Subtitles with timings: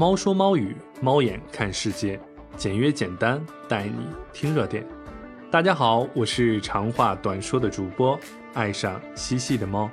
[0.00, 2.18] 猫说猫语，猫眼看世界，
[2.56, 4.82] 简约简单，带你听热点。
[5.50, 8.18] 大家好，我是长话短说的主播，
[8.54, 9.90] 爱上嬉戏的猫。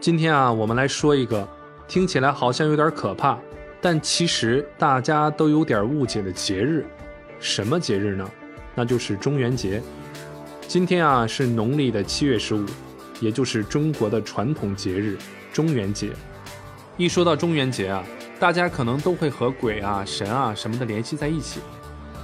[0.00, 1.48] 今天啊，我们来说一个
[1.86, 3.38] 听起来好像有点可怕，
[3.80, 6.84] 但其实大家都有点误解的节日。
[7.38, 8.28] 什么节日呢？
[8.74, 9.80] 那就是中元节。
[10.66, 12.66] 今天啊，是农历的七月十五，
[13.20, 15.16] 也就是中国的传统节日
[15.52, 16.10] 中元节。
[16.96, 18.04] 一说到中元节啊，
[18.40, 21.60] 大家可能都会和鬼啊、神啊什么的联系在一起。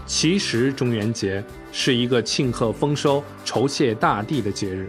[0.06, 4.88] 其实中元节是一个庆贺丰收、酬谢大地的节日。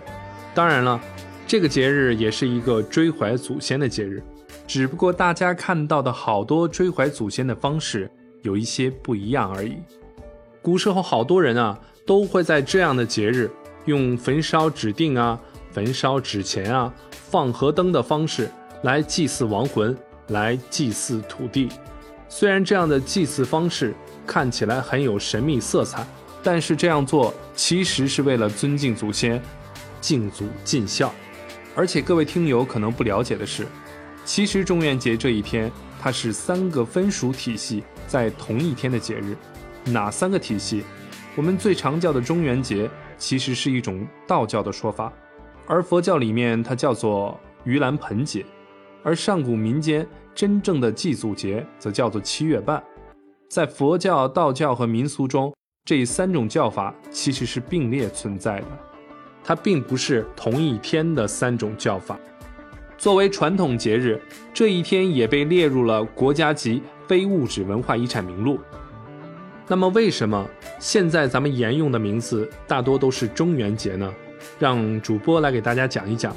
[0.55, 0.99] 当然了，
[1.45, 4.23] 这个节日也是一个追怀祖先的节日。
[4.66, 8.09] 只不过大家看到的好多追怀祖先的方式
[8.41, 9.76] 有一些不一样而已。
[10.62, 13.52] 古时候好多人啊，都会在这样的节日
[13.85, 15.38] 用焚烧纸锭啊、
[15.71, 18.49] 焚烧纸钱啊、放河灯的方式
[18.84, 19.98] 来祭祀亡魂。
[20.27, 21.70] 来祭祀土地，
[22.27, 23.93] 虽然这样的祭祀方式
[24.25, 26.05] 看起来很有神秘色彩，
[26.43, 29.41] 但是这样做其实是为了尊敬祖先、
[30.01, 31.13] 敬祖尽孝。
[31.75, 33.67] 而且各位听友可能不了解的是，
[34.25, 39.37] 其实中元节这一天它是三个分属体系在同一天的节日。
[39.85, 40.83] 哪三个体系？
[41.35, 45.13] 我们最常叫的中元节其实是一种道教的说法，
[45.67, 48.43] 而佛教里面它叫做盂兰盆节。
[49.08, 50.05] 而上古民间
[50.36, 52.84] 真正的祭祖节则叫做七月半，
[53.50, 55.55] 在佛教、道教和民俗中，
[55.86, 58.68] 这三种叫法其实是并列存在的，
[59.46, 62.20] 它并不是同一天的三种叫法。
[62.98, 64.22] 作为传统节日，
[64.53, 68.59] 这一天也被列入了国家级非物质文化遗产名录。
[69.69, 70.46] 那么，为什么
[70.80, 74.13] 现在咱们沿用的名字大多都是中元节呢？
[74.59, 76.35] 让主播来给大家讲一讲。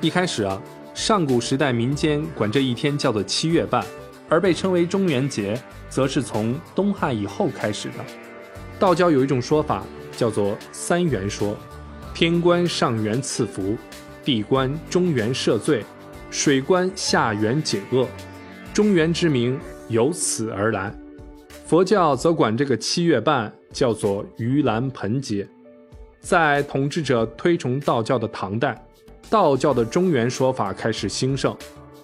[0.00, 0.58] 一开始啊。
[0.96, 3.84] 上古时代，民间管这一天叫做七月半，
[4.30, 5.54] 而被称为中元节，
[5.90, 7.94] 则是从东汉以后开始的。
[8.78, 9.84] 道教有一种说法
[10.16, 11.54] 叫做三元说：
[12.14, 13.76] 天官上元赐福，
[14.24, 15.84] 地官中元赦罪，
[16.30, 18.08] 水官下元解厄。
[18.72, 20.90] 中元之名由此而来。
[21.66, 25.46] 佛教则管这个七月半叫做盂兰盆节。
[26.20, 28.82] 在统治者推崇道教的唐代。
[29.28, 31.56] 道教的中元说法开始兴盛，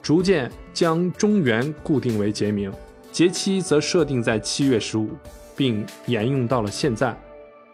[0.03, 2.73] 逐渐将中元固定为节名，
[3.11, 5.11] 节期则设定在七月十五，
[5.57, 7.17] 并沿用到了现在。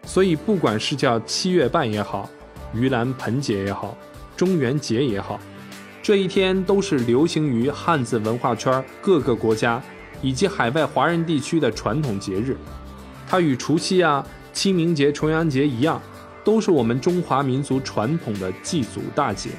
[0.04, 2.28] 所以，不管是叫七月半也好，
[2.74, 3.96] 盂兰盆节也好，
[4.36, 5.40] 中元节也好，
[6.02, 9.82] 这一天都是流行于汉字文化圈各个国家
[10.22, 12.56] 以及海外华人地区的传统节日。
[13.26, 16.00] 它与除夕啊、清明节、重阳节一样。
[16.48, 19.50] 都是我们中华民族传统的祭祖大节。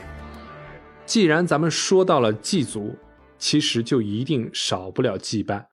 [1.05, 2.95] 既然咱们说到了祭祖，
[3.37, 5.63] 其实就一定少不了祭拜。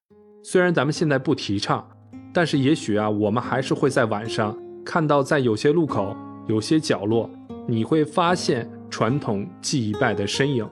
[0.43, 1.88] 虽然咱们现在不提倡，
[2.34, 4.54] 但是也许啊，我们还是会在晚上
[4.84, 6.15] 看到，在有些路口、
[6.49, 7.31] 有些角落，
[7.66, 10.69] 你会发现传统祭拜的身影。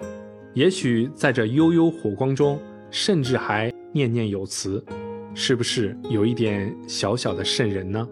[0.52, 4.84] 也许在这悠悠火光中，甚至还念念有词，
[5.34, 8.06] 是不是有一点小小的瘆人呢？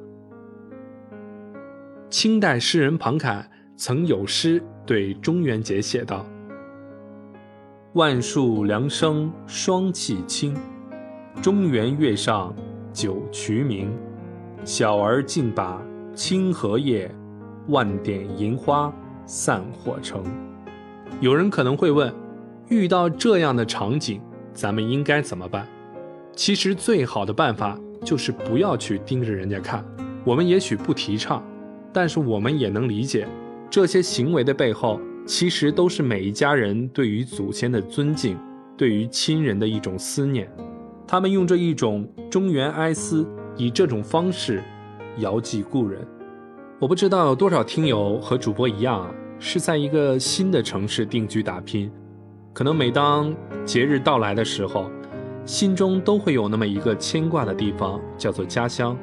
[2.13, 3.43] 清代诗人庞凯
[3.75, 6.27] 曾有诗对中元节写道
[7.97, 10.55] ：“万树凉生霜气清，
[11.41, 12.55] 中元月上
[12.93, 13.91] 九衢明。
[14.63, 15.81] 小儿竞把
[16.15, 17.11] 清荷叶，
[17.69, 18.93] 万点银花
[19.25, 20.23] 散火城。”
[21.19, 22.15] 有人可能会问，
[22.69, 24.21] 遇到这样的场景，
[24.53, 25.67] 咱们应该怎么办？
[26.37, 27.75] 其实最好的办法
[28.05, 29.83] 就是不要去盯着人家看。
[30.27, 31.43] 我们也许不提倡。
[31.93, 33.29] 但是我们也能理解，
[33.69, 38.39] 这些行为的背后，其实都是每一家人对于祖先的尊敬，
[38.77, 40.51] 对于亲人的一种思念。
[41.07, 43.27] 他们用这一种中原哀思，
[43.57, 44.63] 以这种方式
[45.19, 46.01] 遥祭故人。
[46.79, 51.93] 我不知道有多少听友和主播一样，是在一个新的城市定居打拼，
[52.55, 53.35] 可能每当
[53.67, 54.91] 节日到来的时候，
[55.45, 58.97] 心中都会有那么一个牵挂的地方，叫做家乡。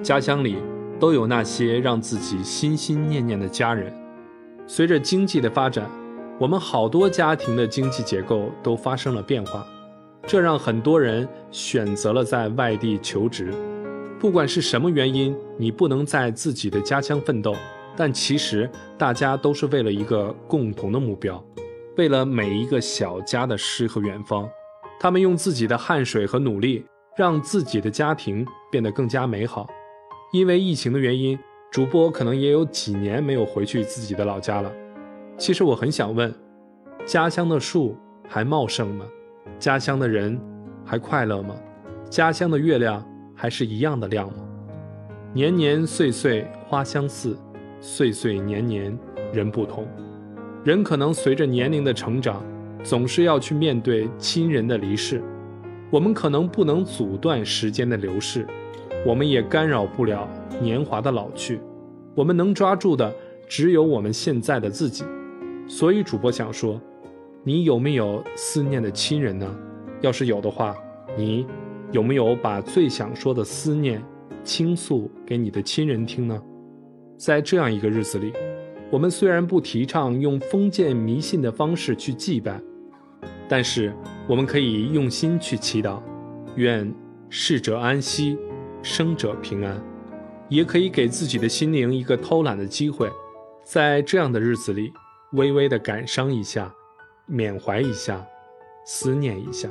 [0.00, 0.56] 家乡里。
[0.98, 3.92] 都有那些让自己心心念念的家人。
[4.66, 5.88] 随着经济的发展，
[6.38, 9.66] 我们好多家庭的经济结构都发生了变化，
[10.26, 13.52] 这让很多人选择了在外地求职。
[14.18, 17.54] 不管是什么原因，你不能在自己的家乡奋斗，
[17.94, 21.42] 但其实大家都是为了一个共同的目标，
[21.96, 24.48] 为了每一个小家的诗和远方。
[24.98, 26.82] 他们用自己的汗水和努力，
[27.16, 29.68] 让自己的家庭变得更加美好。
[30.36, 31.38] 因为疫情的原因，
[31.70, 34.70] 主播可能也有几年没有回去自己的老家了。
[35.38, 36.30] 其实我很想问：
[37.06, 37.96] 家乡的树
[38.28, 39.06] 还茂盛吗？
[39.58, 40.38] 家乡的人
[40.84, 41.56] 还快乐吗？
[42.10, 43.02] 家乡的月亮
[43.34, 44.46] 还是一样的亮吗？
[45.32, 47.34] 年年岁岁花相似，
[47.80, 48.94] 岁岁年年
[49.32, 49.88] 人不同。
[50.64, 52.44] 人可能随着年龄的成长，
[52.82, 55.22] 总是要去面对亲人的离世。
[55.90, 58.46] 我们可能不能阻断时间的流逝，
[59.06, 60.28] 我们也干扰不了
[60.60, 61.60] 年华的老去。
[62.12, 63.14] 我们能抓住的
[63.48, 65.04] 只有我们现在的自己。
[65.68, 66.80] 所以，主播想说，
[67.44, 69.56] 你有没有思念的亲人呢？
[70.00, 70.74] 要是有的话，
[71.16, 71.46] 你
[71.92, 74.02] 有没有把最想说的思念？
[74.42, 76.40] 倾诉给你的亲人听呢？
[77.16, 78.32] 在这样一个日子里，
[78.90, 82.60] 我们虽然不提倡用封建迷信的方式去祭拜，
[83.48, 83.92] 但是
[84.28, 86.00] 我们可以用心去祈祷，
[86.54, 86.92] 愿
[87.28, 88.38] 逝者安息，
[88.86, 89.82] 生者平安。
[90.48, 93.10] 也可以给自己的心灵一个偷懒的机会，
[93.64, 94.92] 在这样的日子里，
[95.32, 96.72] 微微的感伤一下，
[97.26, 98.24] 缅怀一下，
[98.84, 99.68] 思念一下，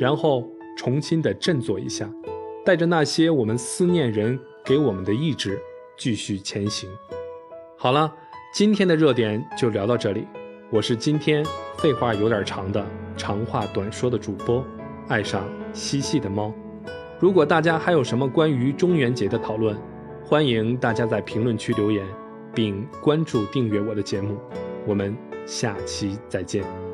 [0.00, 2.10] 然后重新的振作一下。
[2.64, 5.56] 带着那些我们思念人给我们的意志，
[5.96, 6.90] 继续前行。
[7.78, 8.12] 好了，
[8.52, 10.26] 今天的热点就聊到这里。
[10.68, 11.46] 我是今天
[11.78, 12.84] 废话有点长的
[13.16, 14.64] 长话短说的主播，
[15.06, 16.52] 爱上嬉戏的猫。
[17.22, 19.78] 如果大家还有什么关于中元节的讨论，
[20.24, 22.04] 欢迎大家在评论区留言，
[22.52, 24.36] 并关注订阅我的节目。
[24.88, 25.16] 我们
[25.46, 26.91] 下期再见。